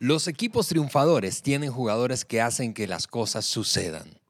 [0.00, 4.20] Los equipos triunfadores tienen jugadores que hacen que las cosas sucedan.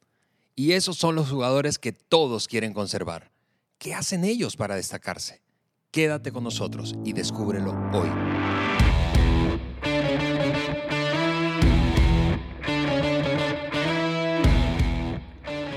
[0.54, 3.30] Y esos son los jugadores que todos quieren conservar.
[3.76, 5.42] ¿Qué hacen ellos para destacarse?
[5.91, 8.09] Quédate con nosotros y descúbrelo hoy.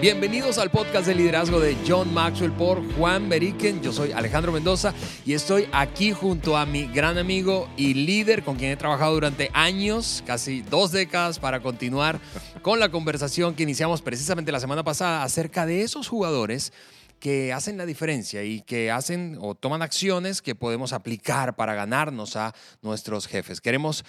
[0.01, 3.83] Bienvenidos al podcast de liderazgo de John Maxwell por Juan Beriken.
[3.83, 4.95] Yo soy Alejandro Mendoza
[5.27, 9.51] y estoy aquí junto a mi gran amigo y líder con quien he trabajado durante
[9.53, 12.19] años, casi dos décadas, para continuar
[12.63, 16.73] con la conversación que iniciamos precisamente la semana pasada acerca de esos jugadores
[17.19, 22.35] que hacen la diferencia y que hacen o toman acciones que podemos aplicar para ganarnos
[22.35, 23.61] a nuestros jefes.
[23.61, 24.03] Queremos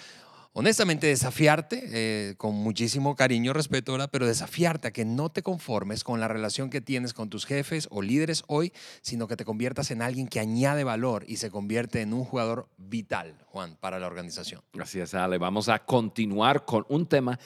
[0.53, 6.19] honestamente desafiarte, eh, con muchísimo cariño, respeto, pero desafiarte a que no te conformes con
[6.19, 8.71] la relación que tienes con tus jefes o líderes hoy,
[9.01, 12.69] sino que te conviertas en alguien que añade valor y se convierte en un jugador
[12.77, 14.61] vital, Juan, para la organización.
[14.73, 15.37] Gracias, Ale.
[15.37, 17.39] Vamos a continuar con un tema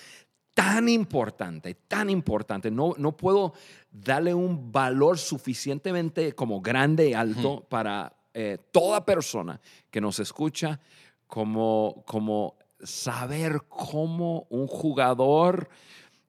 [0.54, 2.72] tan importante, tan importante.
[2.72, 3.54] No, no puedo
[3.92, 9.62] darle un valor suficientemente como grande y alto para eh, toda persona
[9.92, 10.80] que nos escucha
[11.28, 15.70] como, como saber cómo un jugador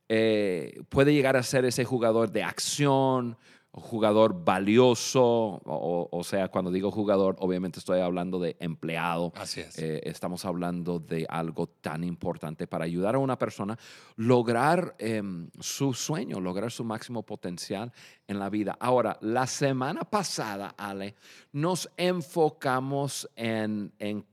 [0.08, 3.36] eh, puede llegar a ser ese jugador de acción,
[3.72, 9.32] jugador valioso, o, sea, cuando digo jugador, obviamente estoy hablando de empleado.
[9.36, 9.78] Así es.
[9.78, 13.78] Eh, estamos hablando de algo tan importante para ayudar a una persona
[14.16, 17.92] lograr em, su sueño, lograr su máximo potencial
[18.26, 18.76] en la vida.
[18.80, 21.14] Ahora, la semana pasada, Ale,
[21.52, 24.24] nos enfocamos en, en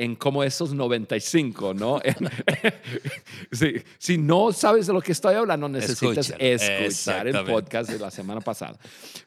[0.00, 2.00] en como esos 95, ¿no?
[3.98, 8.40] si, no sabes de lo que estoy hablando, necesitas escuchar el podcast de la semana
[8.40, 8.78] pasada.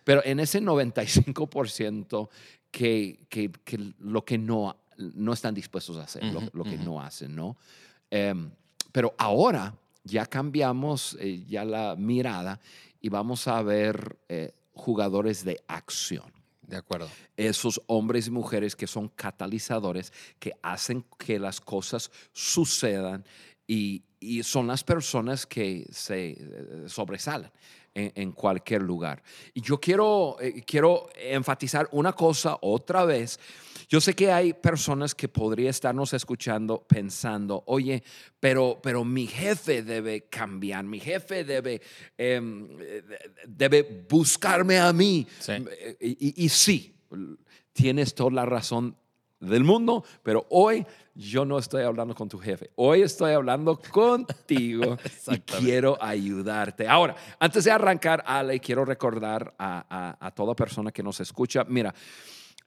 [0.03, 2.27] Pero en ese 95%
[2.71, 7.35] que, que, que, lo que no, no están dispuestos a hacer, lo, que no hacen,
[7.35, 7.55] ¿no?
[8.09, 8.49] Em,
[8.91, 12.59] pero ahora ya cambiamos eh, ya la mirada
[12.99, 16.33] y vamos a ver eh, jugadores de acción.
[16.67, 17.09] De acuerdo.
[17.37, 23.25] Esos hombres y mujeres que son catalizadores, que hacen que las cosas sucedan
[23.67, 24.03] y,
[24.43, 27.51] son las personas que se eh, sobresalen
[27.95, 29.21] en, cualquier lugar.
[29.53, 33.39] Y yo quiero, eh, quiero enfatizar una cosa otra vez.
[33.87, 38.03] Yo sé que hay personas que podrían estarnos escuchando pensando, oye,
[38.39, 41.81] pero, pero mi jefe debe cambiar, mi jefe debe,
[42.17, 42.67] em,
[43.47, 45.27] debe buscarme a mí.
[45.99, 46.95] Y, y sí,
[47.73, 48.95] tienes toda la razón
[49.43, 54.97] del mundo, pero hoy yo no estoy hablando con tu jefe, hoy estoy hablando contigo
[55.27, 56.87] y quiero ayudarte.
[56.87, 61.93] Ahora, antes de arrancar, Ale, quiero recordar a, toda persona que nos escucha, mira,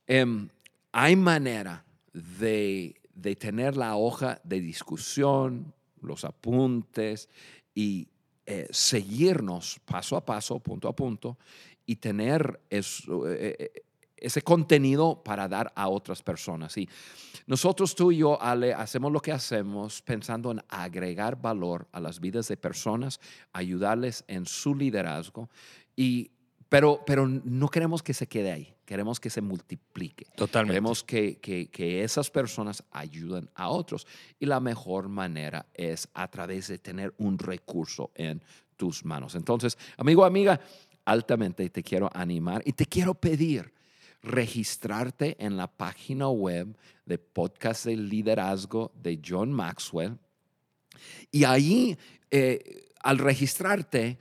[0.06, 0.48] em,
[0.92, 2.94] hay manera de,
[3.38, 7.28] tener la hoja de discusión, los apuntes
[7.74, 8.08] y
[8.44, 11.36] eh, seguirnos paso a paso, punto a punto,
[11.84, 13.82] y tener eso, eh, eh,
[14.16, 16.76] ese contenido para dar a otras personas.
[16.76, 16.88] Y
[17.46, 22.20] nosotros, tú y yo, Ale, hacemos lo que hacemos pensando en agregar valor a las
[22.20, 23.20] vidas de personas,
[23.52, 25.48] ayudarles en su liderazgo,
[25.94, 26.32] y,
[26.68, 30.26] pero, pero no queremos que se quede ahí, queremos que se multiplique.
[30.34, 30.72] Totalmente.
[30.72, 34.06] Queremos que, que, que esas personas ayuden a otros.
[34.40, 38.42] Y la mejor manera es a través de tener un recurso en
[38.76, 39.36] tus manos.
[39.36, 40.60] Entonces, amigo, amiga,
[41.04, 43.75] altamente te quiero animar y te quiero pedir
[44.26, 50.18] registrarte en la página web de Podcast de Liderazgo de John Maxwell.
[51.30, 51.96] Y ahí,
[52.30, 54.18] eh, al registrarte,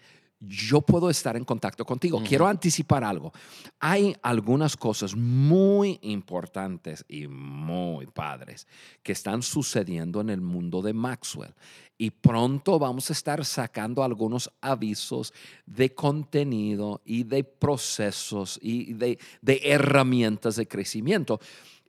[0.47, 2.21] yo puedo estar en contacto contigo.
[2.27, 3.31] Quiero anticipar algo.
[3.79, 8.67] Hay algunas cosas muy importantes y muy padres
[9.03, 11.53] que están sucediendo en el mundo de Maxwell.
[11.97, 15.33] Y pronto vamos a estar sacando algunos avisos
[15.65, 21.39] de contenido y de procesos y de, de herramientas de crecimiento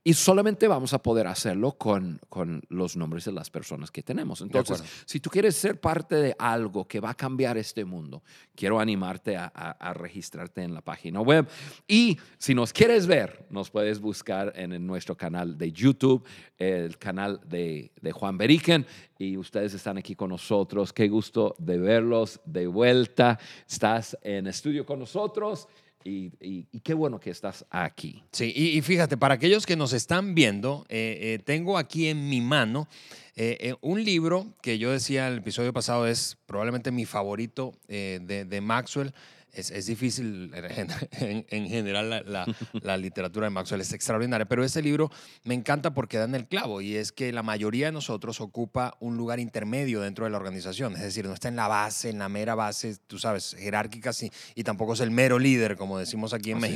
[0.06, 4.40] y solamente vamos a poder hacerlo con, con los nombres de las personas que tenemos.
[4.40, 8.22] Entonces, si tú quieres ser parte de algo que va a cambiar este mundo,
[8.54, 11.48] quiero animarte a, a, registrarte en la página web.
[11.88, 16.24] Y si nos quieres ver, nos puedes buscar en, nuestro canal de YouTube,
[16.56, 18.86] el canal de, de Juan Beriken.
[19.18, 20.92] Y ustedes están aquí con nosotros.
[20.92, 23.40] Qué gusto de verlos de vuelta.
[23.68, 25.66] Estás en estudio con nosotros.
[26.06, 28.22] Y, qué bueno que estás aquí.
[28.32, 32.40] Sí, y, fíjate, para aquellos que nos están viendo, eh, eh, tengo aquí en mi
[32.40, 32.88] mano
[33.34, 39.12] eh, un libro que yo decía el episodio pasado es probablemente mi favorito de, Maxwell.
[39.56, 40.88] Es, es difícil en,
[41.20, 42.46] en- en general la, la-
[42.82, 45.10] la literatura de Maxwell es extraordinaria, pero este libro
[45.44, 48.96] me encanta porque da en el clavo y es que la mayoría de nosotros ocupa
[49.00, 52.18] un lugar intermedio dentro de la organización, es decir, no está en la base, en
[52.18, 56.32] la mera base, tú sabes, jerárquica sí, y tampoco es el mero líder, como decimos
[56.32, 56.72] aquí en Así es.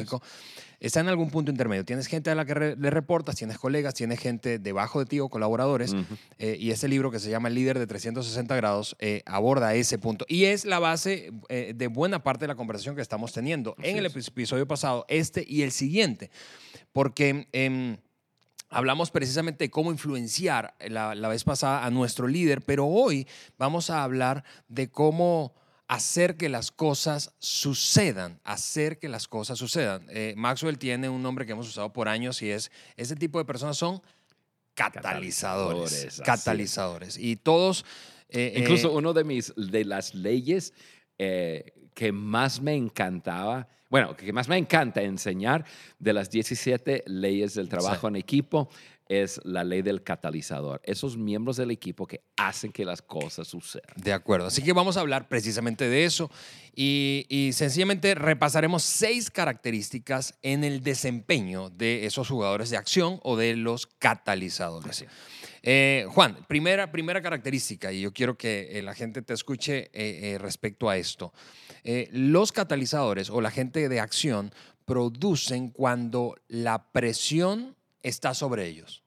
[0.81, 1.85] Está en algún punto intermedio.
[1.85, 5.21] Tienes gente a la que re- le reportas, tienes colegas, tienes gente debajo de ti
[5.21, 5.95] o colaboradores.
[6.39, 9.99] Eh, y este libro que se llama El líder de 360 grados eh, aborda ese
[9.99, 10.25] punto.
[10.27, 13.91] Y es la base eh, de buena parte de la conversación que estamos teniendo Así
[13.91, 14.29] en el es.
[14.29, 16.31] episodio pasado, este y el siguiente.
[16.93, 17.99] Porque em,
[18.71, 23.29] hablamos precisamente de cómo influenciar la, la vez pasada a nuestro líder, pero hoy
[23.59, 25.55] vamos a hablar de cómo
[25.91, 30.07] hacer que las cosas sucedan, hacer que las cosas sucedan.
[30.09, 33.45] Eh, Maxwell tiene un nombre que hemos usado por años y es, ese tipo de
[33.45, 34.01] personas son
[34.75, 36.23] catalizadores.
[36.25, 37.19] Catalizadores.
[37.19, 37.85] Y todos...
[38.29, 40.73] eh, eh, Incluso uno de mis de las leyes
[41.19, 45.65] que más me encantaba, bueno, que más me encanta enseñar
[45.99, 48.13] de las 17 leyes del trabajo Sí.
[48.13, 48.71] en equipo
[49.11, 50.81] es la ley del catalizador.
[50.85, 53.95] Esos miembros del equipo que hacen que las cosas sucedan.
[53.97, 54.47] De acuerdo.
[54.47, 56.31] Así que vamos a hablar precisamente de eso
[56.75, 63.37] y, y sencillamente repasaremos seis características en el desempeño de esos jugadores de acción o
[63.37, 65.05] de los catalizadores.
[65.63, 70.39] Eh, Juan, primera, primera característica, y yo quiero que eh, la gente te escuche eh,
[70.39, 71.33] respecto a esto.
[72.13, 74.53] Los catalizadores o la gente de acción
[74.85, 79.03] producen cuando la presión está sobre ellos.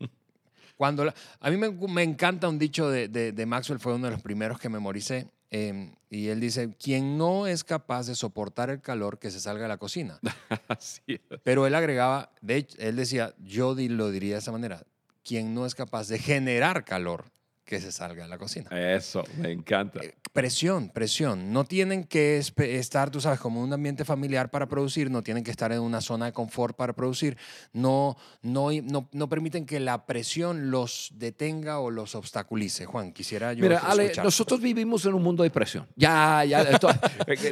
[0.76, 4.06] Cuando la- a mí me, me encanta un dicho de, de- de Maxwell, fue uno
[4.06, 8.70] de los primeros que memoricé, eh, y él dice, quien no es capaz de soportar
[8.70, 10.18] el calor, que se salga de la cocina.
[10.68, 11.20] Así.
[11.44, 14.82] Pero él agregaba, de hecho, él decía, yo lo diría de esa manera,
[15.22, 17.26] quien no es capaz de generar calor,
[17.64, 18.68] que se salga de la cocina.
[18.94, 20.00] Eso, me encanta.
[20.02, 21.52] Eh, Presión, presión.
[21.52, 25.44] No tienen que estar, tú sabes, como en un ambiente familiar para producir, no tienen
[25.44, 27.36] que estar en una zona de confort para producir,
[27.74, 32.86] no, no, no, no permiten que la presión los detenga o los obstaculice.
[32.86, 35.86] Juan, quisiera yo Mira, Ale, nosotros vivimos en un mundo de presión.
[35.96, 36.62] Ya, ya.
[36.70, 36.88] esto-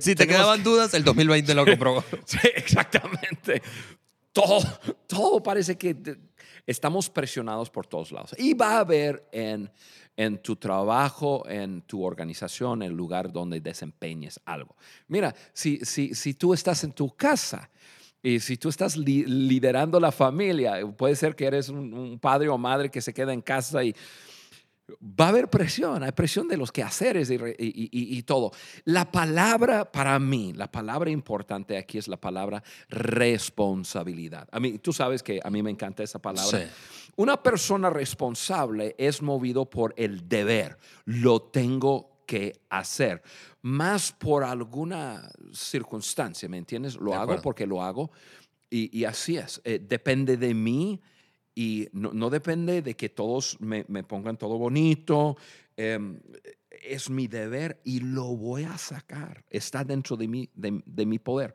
[0.00, 2.02] Si te quedaban dudas, el 2020 lo comprobó.
[2.24, 3.60] Sí, exactamente.
[4.32, 4.60] Todo,
[5.06, 6.16] todo parece que de-
[6.66, 8.34] estamos presionados por todos lados.
[8.38, 9.70] Y va a haber en,
[10.16, 14.76] en tu trabajo, en tu organización, el lugar donde desempeñes algo.
[15.08, 17.70] Mira, si, si, si tú estás en tu casa
[18.22, 22.48] y si tú estás li- liderando la familia, puede ser que eres un, un padre
[22.48, 23.94] o madre que se queda en casa y
[25.02, 27.38] va a haber presión, hay presión de los quehaceres y, y-
[27.92, 28.50] y- y todo.
[28.84, 34.48] La palabra para mí, la palabra importante aquí es la palabra responsabilidad.
[34.52, 36.58] A mí, tú sabes que a mí me encanta esa palabra.
[36.60, 36.66] Sí.
[37.16, 43.22] Una persona responsable es movido por el deber, lo tengo que hacer,
[43.62, 46.94] más por alguna circunstancia, ¿me entiendes?
[46.96, 47.42] Lo De hago acuerdo.
[47.42, 48.10] porque lo hago
[48.70, 51.00] y, y así es, Eh, depende de mí
[51.54, 55.36] y no, no depende de que todos me, me pongan todo bonito.
[55.76, 56.20] em,
[56.82, 59.44] es mi deber y lo voy a sacar.
[59.50, 61.52] Está dentro de mí, de, de mi poder.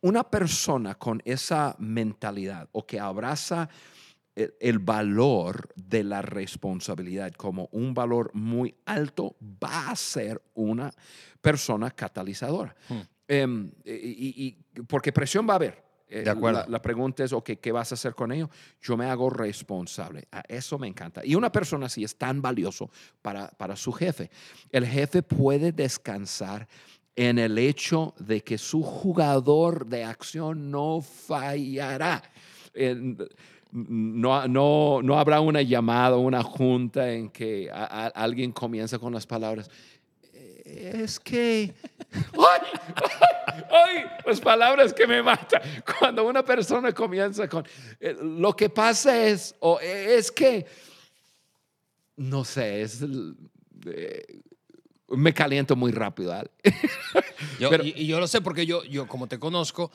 [0.00, 3.68] Una persona con esa mentalidad o que abraza
[4.34, 10.90] el, el valor de la responsabilidad como un valor muy alto va a ser una
[11.40, 12.74] persona catalizadora.
[12.88, 13.00] Hmm.
[13.28, 15.82] Em, y- y- porque presión va a haber.
[16.14, 16.60] Eh, De acuerdo.
[16.60, 18.50] La, la pregunta es, ok, ¿qué vas a hacer con ello?
[18.82, 20.28] Yo me hago responsable.
[20.30, 21.22] A eso me encanta.
[21.24, 22.90] Y una persona así es tan valioso
[23.22, 24.30] para, para su jefe.
[24.70, 26.68] El jefe puede descansar
[27.16, 32.22] en el hecho de que su jugador de acción no fallará.
[32.74, 33.16] En-
[33.74, 39.14] no, no, no habrá una llamada, una junta en que a- a- alguien comienza con
[39.14, 39.70] las palabras.
[40.64, 41.72] Es que...
[42.12, 42.60] ¡Ay!
[43.72, 44.04] ¡Ay!
[44.26, 45.62] Las palabras que me matan.
[45.98, 47.66] Cuando una persona comienza con...
[48.00, 49.54] eh, Lo que pasa es...
[49.60, 50.66] O es que...
[52.16, 53.00] No sé, es...
[53.86, 54.40] eh,
[55.08, 56.34] me caliento muy rápido.
[57.58, 59.90] Yo- Pero- y, y yo lo sé porque yo, yo, como te conozco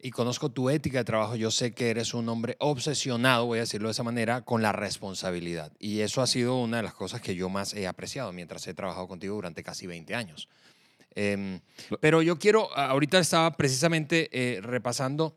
[0.00, 3.62] y conozco tu ética de trabajo, yo sé que eres un hombre obsesionado, voy a
[3.62, 5.72] decirlo de esa manera, con la responsabilidad.
[5.80, 8.74] Y eso ha sido una de las cosas que yo más he apreciado mientras he
[8.74, 10.48] trabajado contigo durante casi 20 años.
[11.14, 11.60] Em,
[12.00, 15.36] pero yo quiero, ahorita estaba precisamente eh, repasando,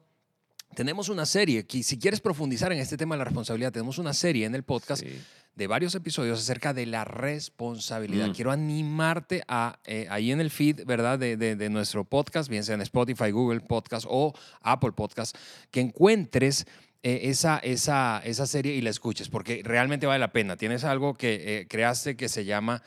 [0.75, 4.13] tenemos una serie, que si quieres profundizar en este tema de la responsabilidad, tenemos una
[4.13, 5.21] serie en el podcast Sí.
[5.55, 8.29] de varios episodios acerca de la responsabilidad.
[8.29, 8.33] Mm.
[8.33, 11.19] Quiero animarte a, eh, ahí en el feed, ¿verdad?
[11.19, 15.35] De, de- de nuestro podcast, bien sea en Spotify, Google Podcast o Apple Podcast,
[15.71, 16.65] que encuentres
[17.03, 20.55] eh, esa, esa, esa serie y la escuches, porque realmente vale la pena.
[20.55, 22.81] Tienes algo que eh, creaste que se llama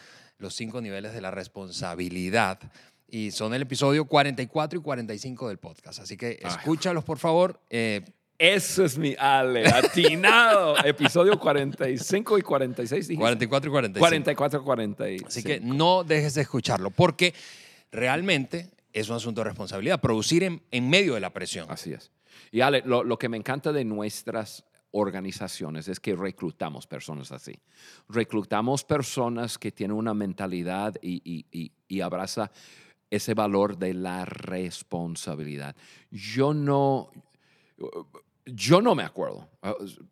[0.45, 2.61] los cinco niveles de la responsabilidad.
[3.09, 6.01] Y son el episodio 44 y 45 del podcast.
[6.01, 7.61] Así que escúchalos, por favor.
[7.71, 8.03] Eh,
[8.39, 10.77] Ese es mi Ale, atinado.
[10.85, 13.21] Episodio 45 y 46, dijiste.
[13.21, 14.01] 44 y 45.
[14.05, 15.29] 44, 45.
[15.29, 17.33] Así que no dejes de escucharlo, porque
[17.91, 21.71] realmente es un asunto de responsabilidad, producir en, en medio de la presión.
[21.71, 22.11] Así es.
[22.53, 24.65] Y Ale, lo, lo que me encanta de nuestras
[24.97, 27.53] organizaciones es que reclutamos personas así.
[28.09, 32.51] Reclutamos personas que tienen una mentalidad y, y, y, y abraza
[33.11, 35.75] ese valor de la responsabilidad.
[36.11, 37.11] Yo no,
[38.47, 39.49] yo no me acuerdo,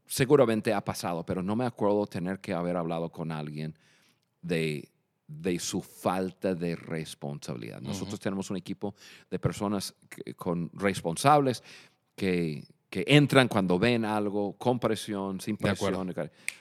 [0.07, 3.79] seguramente ha pasado, pero no me acuerdo tener que haber hablado con alguien
[4.41, 4.89] de,
[5.29, 7.81] de su falta de responsabilidad.
[7.81, 8.95] Nosotros tenemos un equipo
[9.31, 11.63] de personas que- con responsables
[12.17, 16.15] que, que entran cuando ven algo con presión, sin presión,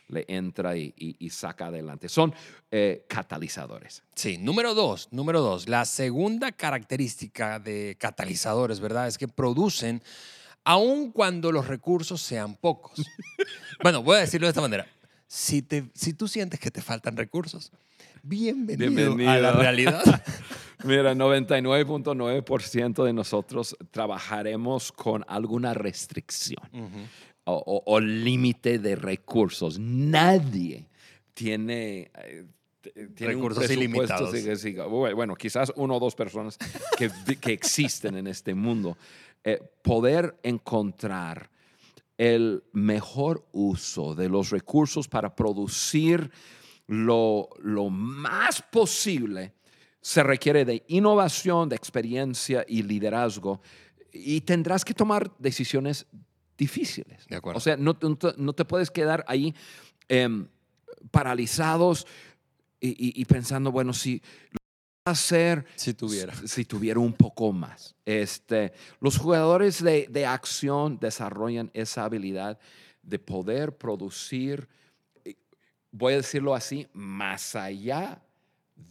[0.08, 2.08] le entra y, y- y saca adelante.
[2.08, 2.34] Son
[2.72, 4.02] eh, catalizadores.
[4.16, 5.68] Sí, número dos, número dos.
[5.68, 9.10] La segunda característica de catalizadores, ¿verdad?
[9.10, 10.02] Es que producen
[10.64, 12.94] aun cuando los recursos sean pocos.
[13.84, 14.88] bueno, voy a decirlo de esta manera.
[15.28, 17.74] Si, te, si tú sientes que te faltan recursos,
[18.24, 19.42] bienvenido, a Bienvenido.
[19.42, 20.04] la realidad.
[20.84, 26.64] Mira, 99.9% de nosotros trabajaremos con alguna restricción
[27.46, 29.80] o, o- o límite de recursos.
[29.80, 30.88] Nadie
[31.34, 32.46] tiene, eh,
[33.16, 34.32] tiene Recursos ilimitados.
[35.16, 36.58] Bueno, quizás uno o dos personas
[36.98, 38.98] que existen en este mundo.
[39.44, 41.50] Eh, poder encontrar
[42.18, 46.30] el mejor uso de los recursos para producir
[46.88, 49.54] lo, lo más posible
[50.02, 53.62] se requiere de innovación, de experiencia y liderazgo
[54.12, 56.06] y tendrás que tomar decisiones
[56.58, 57.26] difíciles.
[57.28, 57.58] De acuerdo.
[57.58, 59.54] O sea, no, no te- no te puedes quedar ahí
[60.10, 60.48] em,
[61.12, 62.06] paralizados
[62.80, 64.58] y, y- y pensando, bueno, si lo
[65.12, 66.34] hacer Si tuviera.
[66.36, 67.96] si si tuviera un poco más.
[68.06, 72.60] Este, los jugadores de, de acción desarrollan esa habilidad
[73.02, 74.68] de poder producir,
[75.26, 75.36] eh,
[75.92, 78.22] voy a decirlo así, más allá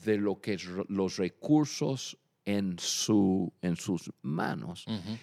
[0.05, 0.57] de lo que
[0.89, 5.17] los recursos en, su, en sus manos Ujú.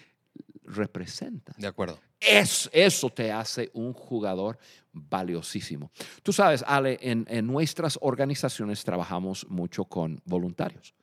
[0.64, 1.54] representan.
[1.58, 1.98] De acuerdo.
[2.20, 4.58] Es, eso te hace un jugador
[4.92, 5.92] valiosísimo.
[6.24, 10.94] Tú sabes, Ale, en, en nuestras organizaciones trabajamos mucho con voluntarios.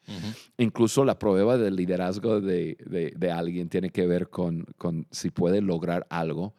[0.58, 5.32] Incluso la prueba del liderazgo de, de- de alguien tiene que ver con, con si
[5.32, 6.54] puede lograr algo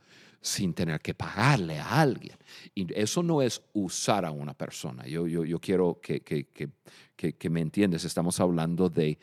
[0.47, 2.37] sin tener que pagarle a alguien.
[2.75, 5.05] Y eso no es usar a una persona.
[5.07, 8.05] Yo, yo, yo quiero que, que, que, que- me entiendes.
[8.05, 9.19] Estamos hablando de,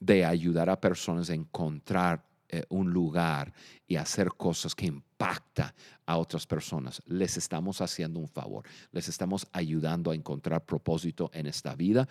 [0.00, 3.52] de ayudar a personas a encontrar eh, un lugar
[3.88, 5.74] y hacer cosas que impacta
[6.06, 7.02] a otras personas.
[7.06, 8.64] Les estamos haciendo un favor.
[8.92, 12.08] Les estamos ayudando a encontrar propósito en esta vida.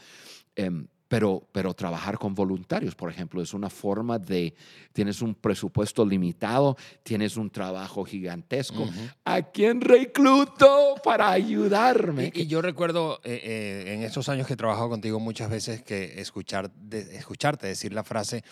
[0.55, 4.53] Em, pero, pero trabajar con voluntarios, por ejemplo, es una forma de,
[4.91, 8.83] tienes un presupuesto limitado, tienes un trabajo gigantesco.
[8.83, 8.91] Ujú.
[9.23, 12.31] ¿A quién recluto para ayudarme?
[12.33, 13.39] Y, y yo recuerdo eh,
[13.87, 17.93] eh, en estos años que he trabajado contigo muchas veces que escuchar, de- escucharte decir
[17.93, 18.43] la frase,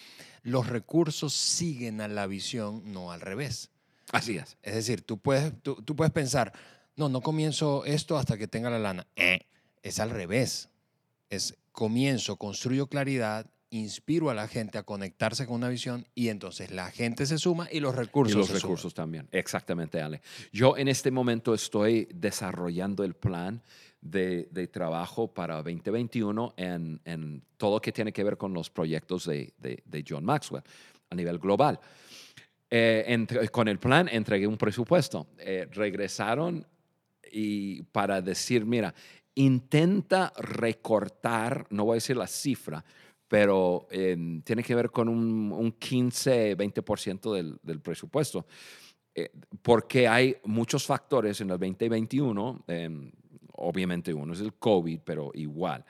[0.44, 3.70] los recursos siguen a la visión, no al revés.
[4.12, 4.58] Así es.
[4.62, 6.54] Es decir, tú puedes, tú, tú puedes pensar,
[6.96, 9.08] no, no comienzo esto hasta que tenga la lana.
[9.16, 9.40] Eh,
[9.84, 10.70] es al revés.
[11.30, 16.72] Es comienzo, construyo claridad, inspiro a la gente a conectarse con una visión y entonces
[16.72, 18.62] la gente se suma y los recursos y los se suman.
[18.64, 19.28] recursos también.
[19.32, 20.22] Exactamente, Ale.
[20.54, 23.62] Yo en este momento estoy desarrollando el plan
[24.02, 28.70] de, de trabajo para 2021 en, en todo lo que tiene que ver con los
[28.70, 30.64] proyectos de, de- de John Maxwell
[31.10, 31.80] a nivel global.
[32.70, 35.28] Eh, entre- con el plan entregué un presupuesto.
[35.40, 36.66] Eh, regresaron
[37.32, 38.94] y para decir, mira,
[39.36, 42.84] intenta recortar, no voy a decir la cifra,
[43.28, 48.46] pero eh, tiene que ver con un, un 15, 20% del, presupuesto.
[49.14, 53.12] Eh, porque hay muchos factores en el 2021, eh,
[53.54, 55.84] obviamente uno es el COVID, pero igual.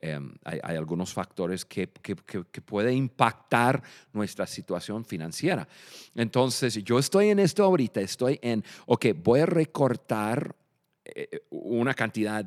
[0.00, 3.82] eh, hay, algunos factores que, que, que, que puede impactar
[4.12, 5.66] nuestra situación financiera.
[6.14, 10.56] Entonces, yo estoy en esto ahorita, estoy en, ok, voy a recortar
[11.04, 12.44] eh, una cantidad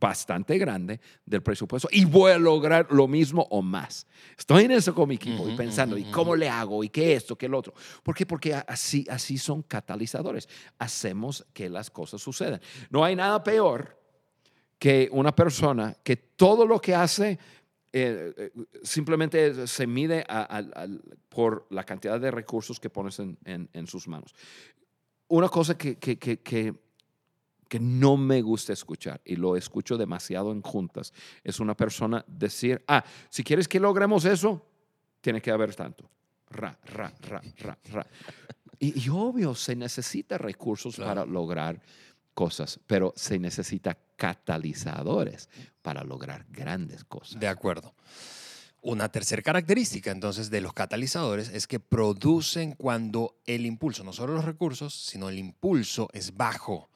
[0.00, 4.06] bastante grande del presupuesto y voy a lograr lo mismo o más.
[4.38, 6.82] Estoy en eso con mi equipo y Ujú, pensando, ujú, ¿y cómo le hago?
[6.84, 7.36] ¿Y qué esto?
[7.36, 7.74] ¿Qué el otro?
[8.02, 8.26] ¿Por qué?
[8.26, 10.48] Porque así, así son catalizadores.
[10.78, 12.60] Hacemos que las cosas sucedan.
[12.90, 13.98] No hay nada peor
[14.78, 17.38] que una persona que todo lo que hace
[17.96, 18.50] eh, eh,
[18.82, 23.70] simplemente se mide a- al- al- por la cantidad de recursos que pones en, en-
[23.72, 24.34] en sus manos.
[25.28, 26.74] Una cosa que, que- que- que
[27.68, 32.82] que no me gusta escuchar y lo escucho demasiado en juntas es una persona decir,
[32.88, 34.64] ah, si quieres que logremos eso,
[35.20, 36.08] tiene que haber tanto.
[36.50, 38.06] Ra, ra, ra, ra, ra.
[38.78, 41.10] Y, y obvio, se necesita recursos Claro.
[41.22, 41.80] para lograr
[42.34, 45.48] cosas, pero se necesita catalizadores
[45.82, 47.40] para lograr grandes cosas.
[47.40, 47.94] De acuerdo.
[48.82, 54.34] Una tercera característica entonces de los catalizadores es que producen cuando el impulso, no solo
[54.34, 56.90] los recursos, sino el impulso es bajo.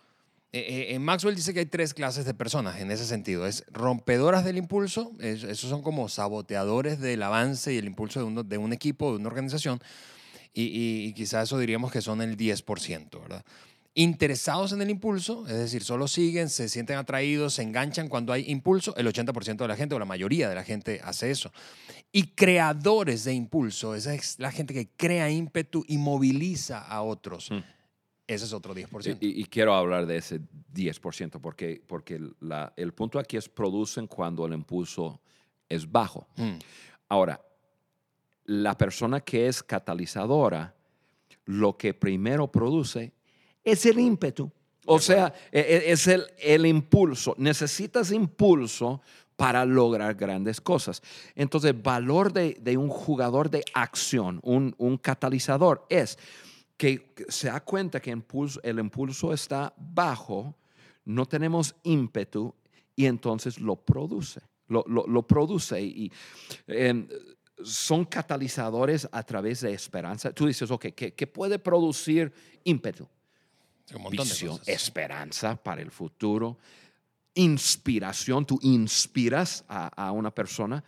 [0.52, 3.46] Eh, eh, Maxwell dice que hay tres clases de personas en ese sentido.
[3.46, 8.24] Es rompedoras del impulso, es- esos son como saboteadores del avance y el impulso de,
[8.26, 9.80] uno- de un equipo, de una organización,
[10.54, 13.44] y, y- y quizás eso diríamos que son el 10%, ¿verdad?
[13.94, 18.44] Interesados en el impulso, es decir, solo siguen, se sienten atraídos, se enganchan cuando hay
[18.50, 21.52] impulso, el 80% de la gente o la mayoría de la gente hace eso.
[22.12, 27.50] Y creadores de impulso, esa es la gente que crea ímpetu y moviliza a otros.
[27.50, 27.58] Mm.
[28.28, 29.16] Ese es otro 10%.
[29.20, 30.38] Y, y quiero hablar de ese
[30.74, 35.20] 10%, porque, porque la- el punto aquí es producen cuando el impulso
[35.68, 36.28] es bajo.
[36.36, 36.58] Mm,
[37.08, 37.40] Ahora,
[38.44, 40.74] la persona que es catalizadora,
[41.46, 43.12] lo que primero produce
[43.64, 44.50] es el ímpetu.
[44.84, 47.34] O sea, e- e- es el, el impulso.
[47.38, 49.00] Necesitas impulso
[49.36, 51.00] para lograr grandes cosas.
[51.34, 56.18] Entonces, el valor de, de un jugador de acción, un, un catalizador, es
[56.78, 60.54] que se da cuenta que impulso- el impulso está bajo,
[61.04, 62.54] no tenemos ímpetu
[62.96, 64.40] y entonces lo produce.
[64.68, 66.10] Lo, lo- lo produce y
[66.66, 67.06] em,
[67.64, 70.32] son catalizadores a través de esperanza.
[70.32, 72.32] Tú dices, ok, ¿qué, qué puede producir
[72.64, 73.06] ímpetu?
[73.94, 74.68] un de Visión, cosas.
[74.68, 76.58] esperanza para el futuro,
[77.34, 80.84] inspiración, tú inspiras a, a una persona,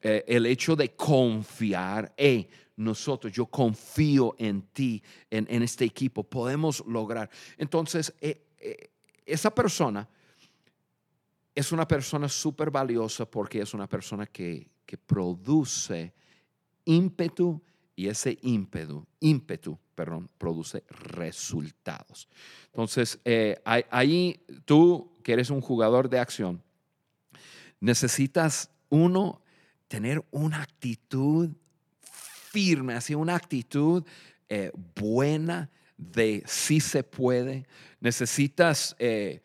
[0.00, 6.22] eh, el hecho de confiar, hey, nosotros, yo confío en ti, en, en este equipo,
[6.22, 7.30] podemos lograr.
[7.56, 8.90] Entonces, eh, eh,
[9.24, 10.08] esa persona
[11.54, 16.12] es una persona súper valiosa porque es una persona que, que produce
[16.84, 17.62] ímpetu
[17.96, 22.28] y ese ímpetu, ímpetu, perdón, produce resultados.
[22.66, 26.62] Entonces, eh, ahí- tú que eres un jugador de acción,
[27.80, 29.40] necesitas uno
[29.88, 31.50] tener una actitud
[32.56, 34.02] firme, así una actitud
[34.48, 37.66] eh, buena de sí se puede.
[38.00, 39.42] Necesitas eh,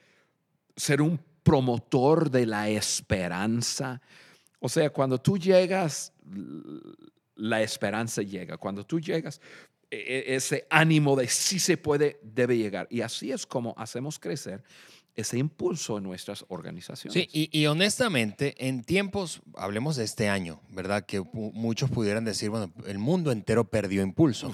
[0.78, 4.02] ser un promotor de la esperanza.
[4.62, 6.14] O sea, cuando tú llegas,
[7.36, 8.56] la esperanza llega.
[8.56, 9.42] Cuando tú llegas,
[9.90, 12.88] e- e- ese ánimo de sí se puede debe llegar.
[12.90, 14.64] Y así es como hacemos crecer
[15.22, 17.14] ese impulso en nuestras organizaciones.
[17.14, 21.06] Sí, y, y honestamente, en tiempos, hablemos de este año, ¿verdad?
[21.06, 24.52] Que muchos pudieran decir, bueno, el mundo entero perdió impulso.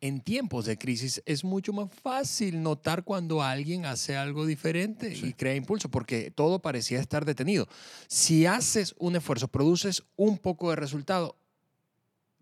[0.00, 5.32] En tiempos de crisis es mucho más fácil notar cuando alguien hace algo diferente y
[5.32, 7.68] crea impulso, porque todo parecía estar detenido.
[8.06, 11.36] Si haces un esfuerzo, produces un poco de resultado,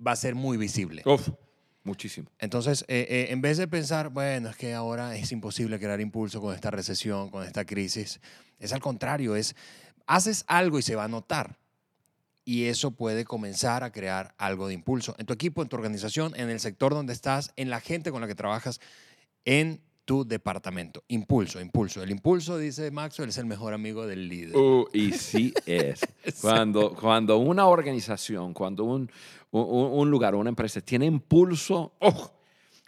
[0.05, 1.03] va a ser muy visible.
[1.07, 1.29] Uf,
[1.85, 2.31] muchísimo.
[2.39, 6.41] Entonces, eh, eh, en vez de pensar, bueno, es que ahora es imposible crear impulso
[6.41, 8.21] con esta recesión, con esta crisis,
[8.59, 9.57] es al contrario, es,
[10.07, 11.59] haces algo y se va a notar.
[12.45, 16.33] Y eso puede comenzar a crear algo de impulso en tu equipo, en tu organización,
[16.37, 18.81] en el sector donde estás, en la gente con la que trabajas,
[19.45, 21.05] en tu departamento.
[21.09, 22.03] Impulso, impulso.
[22.03, 24.57] El impulso, dice Maxwell, es el mejor amigo del líder.
[24.57, 26.01] Uh, y sí es.
[26.41, 29.11] Cuando, cuando una organización, cuando un,
[29.51, 29.63] un,
[29.93, 32.33] un lugar, una empresa tiene impulso, ¡oh!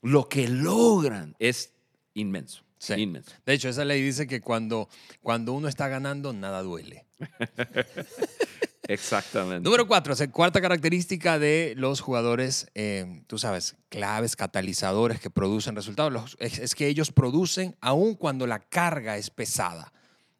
[0.02, 1.72] lo que logran es
[2.14, 2.62] inmenso.
[2.78, 2.94] Sí.
[2.94, 3.32] Inmenso.
[3.46, 4.88] De hecho, esa ley dice que cuando,
[5.22, 7.06] cuando uno está ganando, nada duele.
[8.88, 9.62] Exactamente.
[9.64, 15.30] Número cuatro, es la cuarta característica de los jugadores, eh, tú sabes, claves, catalizadores que
[15.30, 19.92] producen resultados, los- es, es que ellos producen aun cuando la carga es pesada,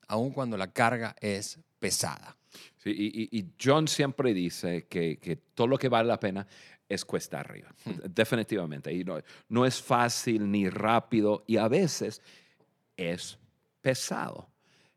[0.09, 2.37] aun cuando la carga es pesada.
[2.77, 6.47] Sí, y, John siempre dice que, que todo lo que vale la pena
[6.89, 7.75] es cuesta arriba.
[8.11, 8.93] Definitivamente.
[8.93, 12.21] Y no, no es fácil ni rápido y a veces
[12.97, 13.39] es
[13.81, 14.49] pesado.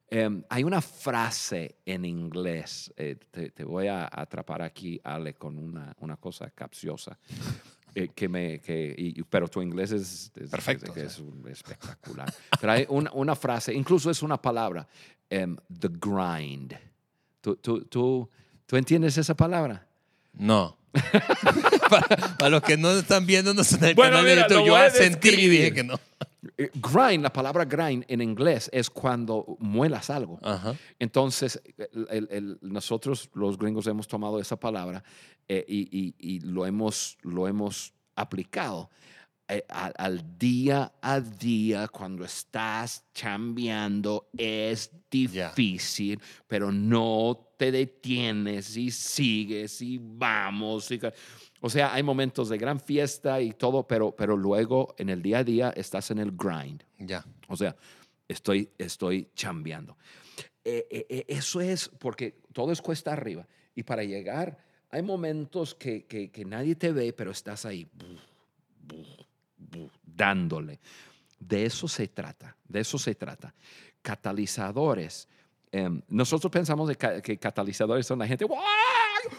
[0.10, 5.58] Em, hay una frase en inglés, eh, te, te voy a atrapar aquí, Ale, con
[5.58, 7.18] una, una cosa capciosa.
[7.96, 11.22] eh, que me, que, y- pero tu inglés es, es- Perfecto, es, sí.
[11.24, 12.32] un- espectacular.
[12.62, 14.88] Pero hay una, una frase, incluso es una palabra,
[15.30, 16.76] em, the grind.
[17.42, 18.30] ¿Tú, tú, tú,
[18.68, 19.87] tú entiendes esa palabra?
[20.38, 20.78] No.
[21.90, 24.66] para, para los que no están viéndonos en el Bueno, canal de mira, YouTube, lo
[24.66, 25.74] yo voy a asentí y dije describir.
[25.74, 26.00] que no.
[26.58, 30.40] Eh, Grind, la palabra grind en inglés es cuando muelas algo.
[30.42, 30.76] Ajá.
[30.98, 35.04] Entonces, el- el- el- nosotros los gringos hemos tomado esa palabra
[35.48, 38.90] eh, y, y- y lo, hemos, lo hemos aplicado
[39.70, 48.92] al, al día a día, cuando estás chambeando, es difícil, pero no te detienes y
[48.92, 50.92] sigues y vamos.
[50.92, 51.00] y
[51.62, 55.40] o sea, hay momentos de gran fiesta y todo, pero, pero luego en el día
[55.40, 56.84] a día estás en el grind.
[57.00, 57.26] Ya.
[57.48, 57.76] O sea,
[58.28, 59.98] estoy, estoy chambeando.
[60.64, 63.48] Eh, eh, eh, eso es porque todo es cuesta arriba.
[63.74, 64.58] Y para llegar,
[64.90, 68.20] hay momentos que, que- que nadie te ve, pero estás ahí buf,
[68.86, 69.27] buf, buf,
[70.18, 70.80] dándole.
[71.40, 73.54] De eso se trata, de eso se trata.
[74.02, 75.28] Catalizadores.
[75.72, 76.90] em, nosotros pensamos
[77.22, 78.60] que catalizadores son la gente, ¡guau!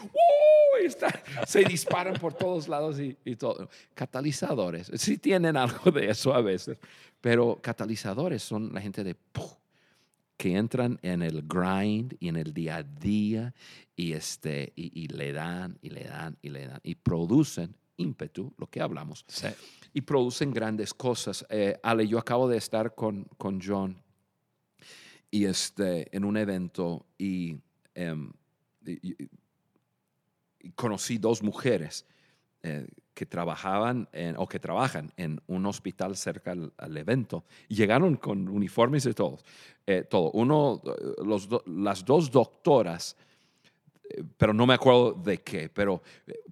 [0.03, 0.85] ¡Uh!
[0.85, 3.69] Está- se disparan por todos lados y, y todo.
[3.93, 6.77] Catalizadores, sí tienen algo de eso a veces,
[7.19, 9.53] pero catalizadores son la gente de ¡puf!
[10.37, 13.53] que entran en el grind y en el día a día
[13.95, 18.53] y, este, y, y le dan y le dan y le dan y producen ímpetu,
[18.57, 19.47] lo que hablamos, Sí.
[19.93, 21.45] Y producen grandes cosas.
[21.49, 24.01] Eh, Ale, yo acabo de estar con, con John
[25.31, 27.57] y este, en un evento y,
[27.95, 28.31] em,
[30.75, 32.05] conocí dos mujeres
[32.61, 37.43] eh, que trabajaban en- o que trabajan en un hospital cerca al, evento.
[37.69, 39.39] Llegaron con uniformes y todo.
[39.87, 40.31] eh, todo.
[40.31, 40.81] Uno,
[41.25, 43.15] los do- las dos doctoras,
[44.37, 46.01] pero no me acuerdo de qué, pero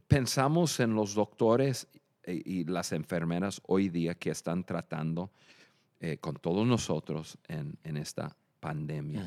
[0.07, 1.87] pensamos en los doctores
[2.27, 5.31] y, y las enfermeras hoy día que están tratando
[5.99, 9.23] eh, con todos nosotros en, en esta pandemia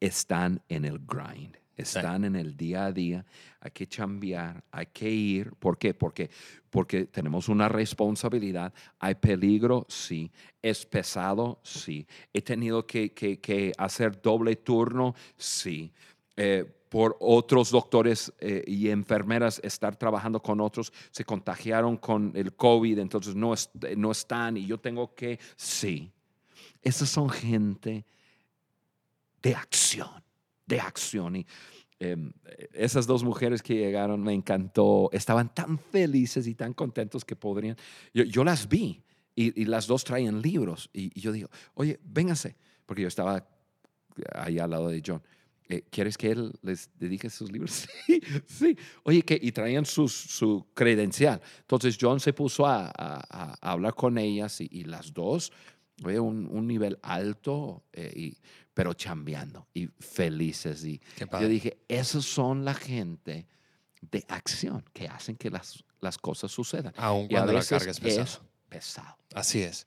[0.00, 3.24] están en el grind, están en el día a día,
[3.60, 5.52] hay que chambear, hay que ir.
[5.52, 5.94] ¿Por qué?
[5.94, 6.28] Porque,
[6.70, 13.72] porque tenemos una responsabilidad, hay peligro, sí, es pesado, sí, he tenido que, que- que
[13.78, 15.92] hacer doble turno, sí.
[16.36, 22.52] Eh, por otros doctores eh, y enfermeras estar trabajando con otros, se contagiaron con el
[22.54, 26.12] COVID, entonces no, est- no están y yo tengo que, sí.
[26.82, 28.04] Esas son gente
[29.42, 30.22] de acción,
[30.66, 31.36] de acción.
[31.36, 31.46] Y
[31.98, 32.30] em,
[32.74, 37.74] esas dos mujeres que llegaron me encantó, estaban tan felices y tan contentos que podrían.
[38.12, 39.02] Yo, yo las vi
[39.34, 43.48] y, y las dos traían libros y, y yo digo, oye, vénganse, porque yo estaba
[44.34, 45.22] ahí al lado de John.
[45.68, 47.86] Eh, ¿Quieres que él les dedique sus libros?
[48.06, 48.76] Sí, sí.
[49.04, 51.40] Oye, que, y traían sus- su credencial.
[51.60, 52.92] Entonces John se puso a, a-
[53.30, 55.52] a- a hablar con ellas y, y las dos,
[56.04, 58.36] oye, un, un nivel alto, eh, y,
[58.74, 60.84] pero chambeando y felices.
[60.84, 61.00] Y
[61.40, 63.46] yo dije, esos son la gente
[64.00, 66.92] de acción que hacen que las, las cosas sucedan.
[66.96, 68.24] Aun Y a cuando la carga es pesada.
[68.24, 69.16] es pesado.
[69.34, 69.86] Así es.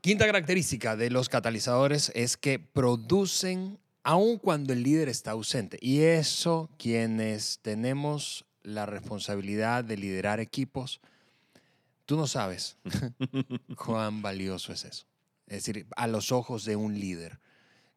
[0.00, 5.78] Quinta característica de los catalizadores es que producen aun cuando el líder está ausente.
[5.80, 11.00] Y eso, quienes tenemos la responsabilidad de liderar equipos,
[12.04, 12.78] tú no sabes
[13.76, 15.06] cuán valioso es eso.
[15.48, 17.40] Es decir, a los ojos de un líder,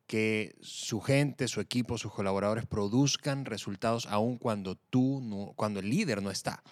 [0.08, 5.92] que su gente, su equipo, sus colaboradores produzcan resultados aun cuando tú, no, cuando el
[5.92, 6.64] líder no está.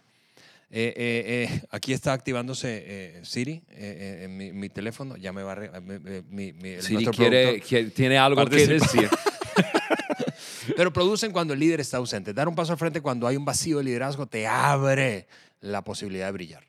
[0.70, 5.16] Eh, eh, eh, aquí está activándose eh, Siri eh, eh, en mi, mi teléfono.
[5.16, 5.80] Ya me va a...
[5.80, 8.74] mi- mi- mi- mi- el- Si nuestro quiere, que tiene algo que participa.
[8.86, 9.10] decir.
[10.76, 12.34] Pero producen cuando el líder está ausente.
[12.34, 15.28] Dar un paso al frente cuando hay un vacío de liderazgo te abre
[15.62, 16.64] la posibilidad de brillar.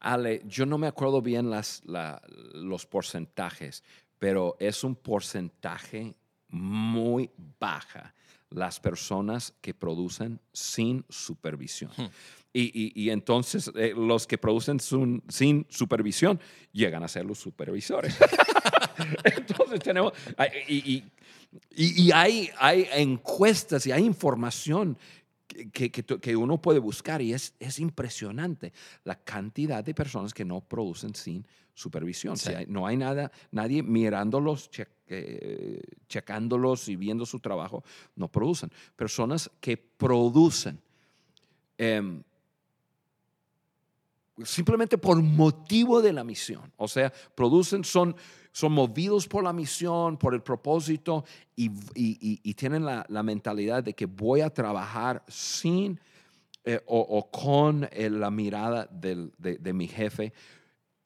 [0.00, 2.20] Ale, yo no me acuerdo bien las, la-
[2.54, 3.82] los porcentajes,
[4.18, 6.14] pero es un porcentaje
[6.48, 8.14] muy baja
[8.50, 11.90] las personas que producen sin supervisión.
[11.96, 12.06] Hmm.
[12.54, 16.38] Y, y- y entonces eh, los que producen sun- sin supervisión
[16.72, 18.14] llegan a ser los supervisores.
[19.24, 20.12] entonces tenemos,
[20.68, 21.04] y,
[21.74, 24.98] y- hay, hay encuestas y hay información
[25.72, 28.72] que, que, que uno puede buscar y es, es impresionante
[29.04, 32.36] la cantidad de personas que no producen sin supervisión.
[32.36, 32.50] Sí.
[32.50, 37.82] Si hay- no hay nada, nadie mirándolos, che- eh, checándolos y viendo su trabajo,
[38.16, 38.70] no producen.
[38.96, 40.78] Personas que producen
[41.78, 42.22] em,
[44.44, 46.72] simplemente por motivo de la misión.
[46.76, 48.16] O sea, producen, son,
[48.52, 51.24] son movidos por la misión, por el propósito
[51.56, 55.98] y, y- tienen la, la mentalidad de que voy a trabajar sin
[56.64, 60.32] eh, o, con eh, la mirada de, de mi jefe.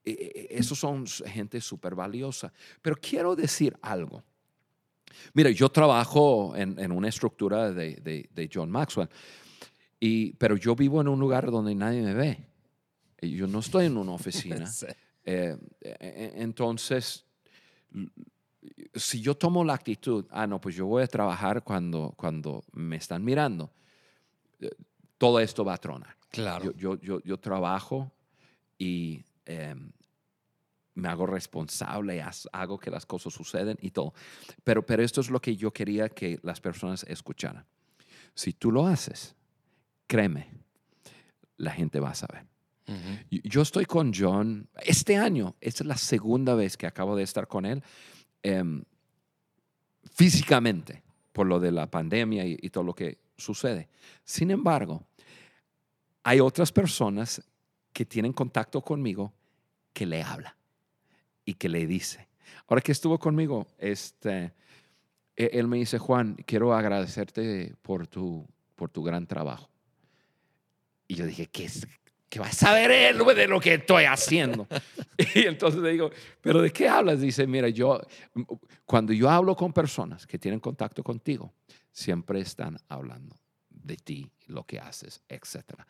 [0.05, 2.53] Eh, eh, Esos son gente súper valiosa.
[2.83, 4.23] Pero quiero decir algo.
[5.33, 9.09] Mira, yo trabajo en, en una estructura de, de- de John Maxwell,
[9.99, 12.39] y, pero yo vivo en un lugar donde nadie me ve.
[13.21, 14.67] Y Yo no estoy en una oficina.
[14.73, 14.87] Sí.
[15.29, 17.25] Eh, eh, entonces,
[17.93, 18.09] l-
[18.95, 22.97] si yo tomo la actitud, ah, no, pues yo voy a trabajar cuando, cuando me
[22.97, 23.73] están mirando,
[24.61, 24.71] eh,
[25.19, 26.17] todo esto va a tronar.
[26.31, 26.67] Claro.
[26.67, 28.13] Yo, yo, yo, yo trabajo
[28.79, 29.91] y em,
[30.95, 34.15] me hago responsable, hago que las cosas suceden y todo.
[34.63, 37.67] Pero, pero esto es lo que yo quería que las personas escucharan.
[38.35, 39.35] Si tú lo haces,
[40.07, 40.49] créeme,
[41.57, 42.47] la gente va a saber.
[43.31, 45.57] Yo estoy con John este año.
[45.61, 47.83] Es la segunda vez que acabo de estar con él
[48.43, 48.85] em,
[50.13, 53.89] físicamente por lo de la pandemia y, y todo lo que sucede.
[54.25, 55.05] Sin embargo,
[56.23, 57.43] hay otras personas
[57.93, 59.33] que tienen contacto conmigo
[59.93, 60.57] que le habla
[61.45, 62.29] y que le dice.
[62.69, 64.53] Ahora que estuvo conmigo, este,
[65.37, 69.71] e- él me dice, Juan, quiero agradecerte por tu, por tu gran trabajo.
[71.09, 71.87] Y yo dije, ¿qué, es,
[72.29, 74.67] ¿qué va a saber él de lo que estoy haciendo?
[75.35, 76.11] y entonces le digo,
[76.41, 77.21] ¿pero de qué hablas?
[77.21, 78.01] Dice, mira, yo,
[78.85, 81.53] cuando yo hablo con personas que tienen contacto contigo,
[81.93, 83.37] siempre están hablando
[83.71, 85.87] de ti, lo que haces, etcétera.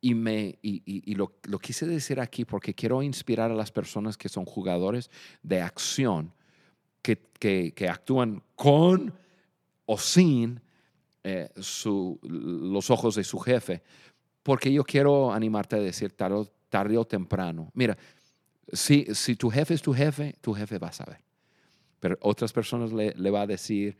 [0.00, 3.72] Y, me, y, y- y lo, lo quise decir aquí porque quiero inspirar a las
[3.72, 5.10] personas que son jugadores
[5.42, 6.32] de acción,
[7.00, 9.14] que, que, que actúan con
[9.86, 10.60] o sin
[11.22, 13.82] eh, su- los ojos de su jefe,
[14.44, 17.96] porque yo quiero animarte a decir tarde, o- tarde o temprano, mira,
[18.72, 21.18] si, si tu jefe es tu jefe, tu jefe va a saber.
[21.98, 23.96] Pero otras personas le, le va a decir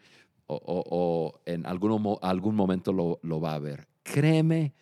[0.47, 3.89] o, o- o en algún, mo- algún momento lo, lo va a ver.
[4.03, 4.73] Créeme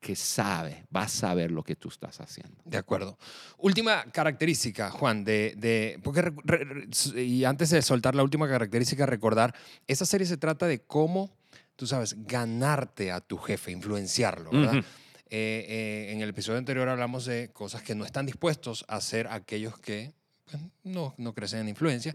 [0.00, 2.60] que sabe, va a saber lo que tú estás haciendo.
[2.64, 3.16] De acuerdo.
[3.58, 8.48] Última característica, Juan, de, de porque re- re- re- y antes de soltar la última
[8.48, 9.54] característica, recordar,
[9.86, 11.30] esta serie se trata de cómo,
[11.76, 14.84] tú sabes, ganarte a tu jefe, influenciarlo, ¿verdad?
[15.34, 19.28] Eh, eh, en el episodio anterior hablamos de cosas que no están dispuestos a hacer
[19.28, 20.12] aquellos que
[20.44, 22.12] pues, no, no crecen en influencia.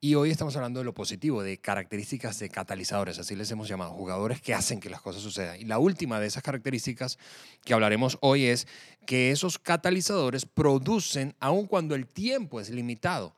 [0.00, 3.92] Y hoy estamos hablando de lo positivo, de características de catalizadores, así les hemos llamado,
[3.92, 5.60] jugadores que hacen que las cosas sucedan.
[5.60, 7.16] Y la última de esas características
[7.64, 8.66] que hablaremos hoy es
[9.06, 13.36] que esos catalizadores producen aun cuando el tiempo es limitado.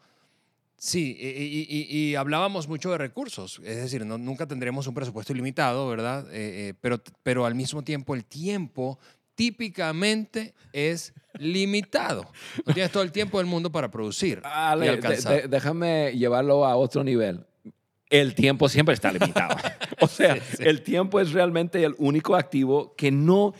[0.82, 4.94] Sí, y, y- y- y hablábamos mucho de recursos, es decir, no- nunca tendremos un
[4.94, 6.26] presupuesto ilimitado, ¿verdad?
[6.32, 8.98] Eh, eh, pero, pero al mismo tiempo el tiempo
[9.34, 12.30] típicamente es limitado.
[12.64, 15.42] No tienes todo el tiempo del mundo para producir y Ale, de- alcanzar.
[15.42, 17.44] de- déjame llevarlo a otro nivel.
[18.08, 19.56] El tiempo siempre está limitado.
[20.00, 20.62] o sea, Sí, sí.
[20.66, 23.52] el tiempo es realmente el único activo que no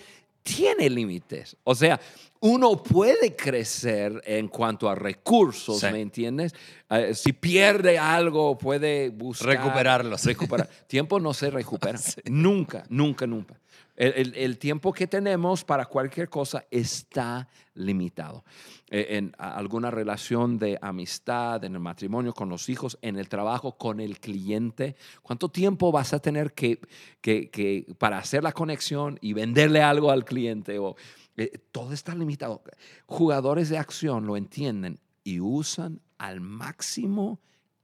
[0.42, 1.57] tiene límites.
[1.64, 2.00] O sea,
[2.40, 5.87] uno puede crecer en cuanto a recursos, Sí.
[5.92, 6.55] ¿me entiendes?
[6.88, 9.48] Eh, si pierde algo, puede buscar.
[9.48, 10.16] Recuperarlo.
[10.22, 10.68] Recuperar.
[10.87, 11.98] Tiempo no se recupera.
[12.26, 13.61] Nunca, nunca, nunca.
[13.96, 18.44] El, el- el tiempo que tenemos para cualquier cosa está limitado.
[18.90, 23.76] Eh, en alguna relación de amistad, en el matrimonio, con los hijos, en el trabajo,
[23.76, 26.81] con el cliente, ¿cuánto tiempo vas a tener que,
[27.20, 30.79] que- para hacer la conexión y venderle algo al cliente?
[30.79, 30.96] O,
[31.37, 32.62] eh, todo está limitado.
[33.07, 37.40] Jugadores de acción lo entienden y usan al máximo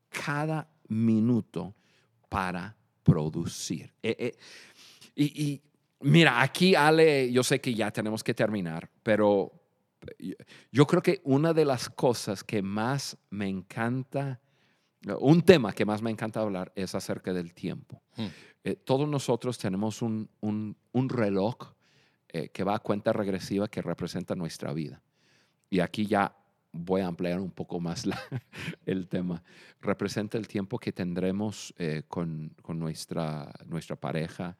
[0.09, 1.75] cada minuto
[2.29, 3.93] para producir.
[4.03, 4.37] Eh,
[5.15, 5.63] y
[6.01, 9.53] mira, aquí Ale, yo sé que ya tenemos que terminar, pero
[10.71, 14.41] yo- creo que una de las cosas que más me encanta,
[15.21, 18.03] un tema que más me encanta hablar es acerca del tiempo.
[18.17, 18.27] Hmm.
[18.65, 21.57] Eh, todos nosotros tenemos un, un- un reloj
[22.29, 25.01] eh, que va a cuenta regresiva que representa nuestra vida.
[25.71, 26.37] Y aquí ya
[26.73, 28.21] voy a ampliar un poco más la-
[28.87, 29.43] el tema.
[29.81, 34.57] Representa el tiempo que tendremos eh, con, con nuestra, nuestra pareja,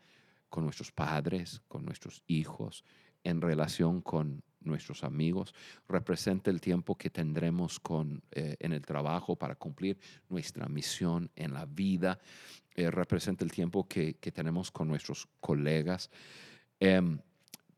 [0.57, 2.83] con nuestros padres, con nuestros hijos,
[3.25, 5.55] en relación con nuestros amigos.
[5.87, 9.99] Representa el tiempo que tendremos con, eh, en el trabajo para cumplir
[10.31, 12.19] nuestra misión en la vida.
[12.75, 16.09] Eh, representa el tiempo que, que tenemos con nuestros colegas.
[16.81, 17.19] Em,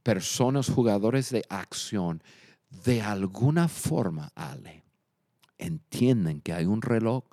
[0.04, 2.22] personas, jugadores de acción,
[2.84, 4.84] de alguna forma, Ale,
[5.58, 7.24] entienden que hay un reloj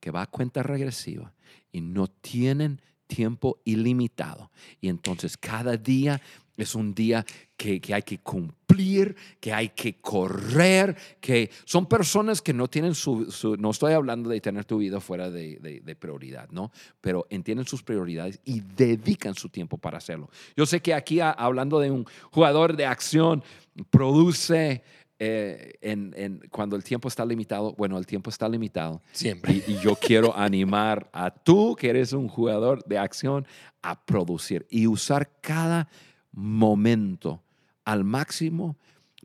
[0.00, 1.34] que va a cuenta regresiva
[1.70, 4.52] y no tienen tiempo ilimitado.
[4.80, 6.20] Y entonces cada día
[6.56, 7.24] es un día
[7.56, 12.94] que, que hay que cumplir, que hay que correr, que son personas que no tienen
[12.96, 16.72] su, no estoy hablando de tener tu vida fuera de, de- de prioridad, ¿no?
[17.00, 20.30] Pero entienden sus prioridades y dedican su tiempo para hacerlo.
[20.56, 23.42] Yo sé que aquí hablando de un jugador de acción,
[23.90, 24.82] produce
[25.20, 29.02] eh, en- en- cuando el tiempo está limitado, bueno, el tiempo está limitado.
[29.12, 29.52] Siempre.
[29.66, 33.46] Y, y yo quiero animar a tú, que eres un jugador de acción,
[33.82, 35.88] a producir y usar cada
[36.32, 37.42] momento
[37.84, 38.76] al máximo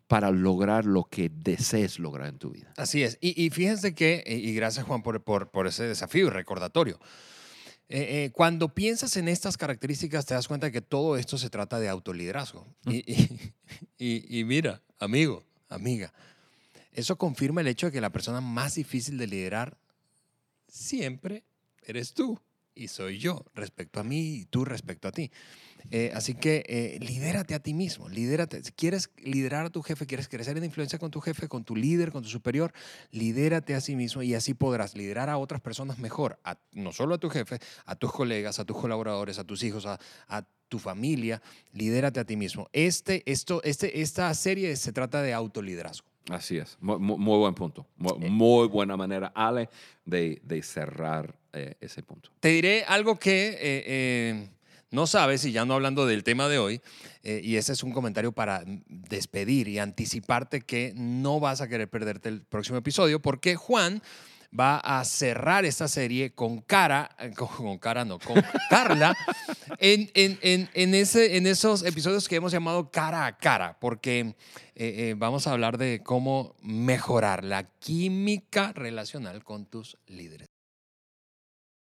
[0.08, 2.74] para lograr lo que desees lograr en tu vida.
[2.78, 3.18] Así es.
[3.22, 7.00] Y, y fíjense que, y y gracias Juan por, por, por ese desafío y recordatorio.
[7.90, 11.80] Eh, eh, cuando piensas en estas características te das cuenta que todo esto se trata
[11.80, 12.66] de autoliderazgo.
[12.86, 13.54] Y, y-
[13.98, 15.44] y- y mira, amigo,
[15.76, 16.14] amiga.
[16.94, 19.78] Eso confirma el hecho de que la persona más difícil de liderar
[20.68, 21.44] siempre
[21.86, 22.40] eres tú
[22.76, 25.32] y soy yo respecto a mí y tú respecto a ti.
[25.92, 28.64] Eh, así que eh, lidérate a ti mismo, lidérate.
[28.64, 31.76] Si quieres liderar a tu jefe, quieres crecer en influencia con tu jefe, con tu
[31.76, 32.74] líder, con tu superior,
[33.12, 36.40] lidérate a sí mismo y así podrás liderar a otras personas mejor,
[36.72, 40.00] no solo a tu jefe, a tus colegas, a tus colaboradores, a tus hijos, a,
[40.70, 41.40] tu familia.
[41.74, 42.68] Lidérate a ti mismo.
[42.74, 46.08] Este, esto, este, esta serie se trata de autoliderazgo.
[46.32, 46.98] Así es, muy,
[47.38, 47.86] buen punto.
[48.00, 48.30] Eh.
[48.30, 49.70] Muy, buena manera, Ale,
[50.04, 52.30] de, de cerrar eh, ese punto.
[52.40, 54.50] Te diré algo que eh,
[54.92, 56.82] no sabes, y ya no hablando del tema de hoy,
[57.24, 62.28] y ese es un comentario para despedir y anticiparte que no vas a querer perderte
[62.28, 64.02] el próximo episodio, porque Juan
[64.58, 68.36] va a cerrar esta serie con cara, con, cara no, con
[68.70, 69.16] Carla,
[69.80, 74.36] en, en, en, ese, en esos episodios que hemos llamado cara a cara, porque eh,
[74.76, 80.53] eh, vamos a hablar de cómo mejorar la química relacional con tus líderes.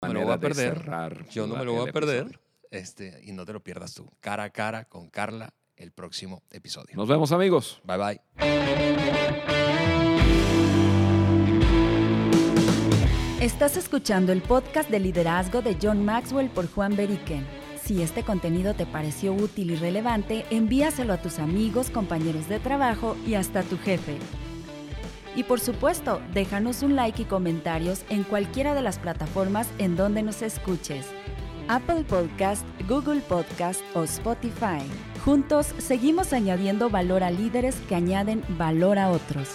[0.01, 1.27] No me lo voy a perder.
[1.29, 2.39] Yo no me lo voy a perder.
[2.71, 4.09] Este, y no te lo pierdas tú.
[4.19, 6.95] Cara a cara con Carla el próximo episodio.
[6.95, 7.81] Nos vemos amigos.
[7.83, 8.21] Bye bye.
[13.41, 17.45] Estás escuchando el podcast de liderazgo de John Maxwell por Juan Beriken.
[17.83, 23.17] Si este contenido te pareció útil y relevante, envíaselo a tus amigos, compañeros de trabajo
[23.25, 24.17] y hasta tu jefe.
[25.35, 30.23] Y por supuesto, déjanos un like y comentarios en cualquiera de las plataformas en donde
[30.23, 31.07] nos escuches.
[31.67, 34.81] Apple Podcast, Google Podcast o Spotify.
[35.23, 39.47] Juntos seguimos añadiendo valor a líderes que añaden valor a otros.